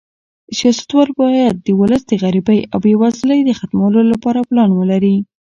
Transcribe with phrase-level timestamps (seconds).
[0.57, 5.15] سیاستوال باید د ولس د غریبۍ او بې وزلۍ د ختمولو لپاره پلان ولري.